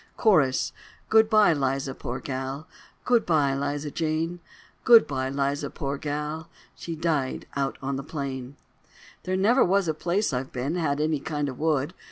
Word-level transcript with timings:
Cho: 0.23 0.41
Goodbye, 1.09 1.53
Liza, 1.53 1.93
poor 1.93 2.19
gal, 2.19 2.67
Goodbye, 3.05 3.53
Liza 3.53 3.91
Jane, 3.91 4.39
Goodbye, 4.83 5.29
Liza, 5.29 5.69
poor 5.69 5.99
gal, 5.99 6.49
She 6.73 6.95
died 6.95 7.45
on 7.55 7.97
the 7.97 8.03
plain. 8.03 8.55
There 9.25 9.37
never 9.37 9.63
was 9.63 9.87
a 9.87 9.93
place 9.93 10.33
I've 10.33 10.51
been 10.51 10.73
Had 10.73 10.99
any 10.99 11.19
kind 11.19 11.49
of 11.49 11.59
wood. 11.59 11.93